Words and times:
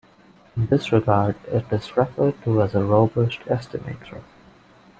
In 0.57 0.65
this 0.65 0.91
regard 0.91 1.35
it 1.45 1.63
is 1.71 1.95
referred 1.95 2.41
to 2.43 2.63
as 2.63 2.73
a 2.73 2.83
robust 2.83 3.41
estimator. 3.41 4.23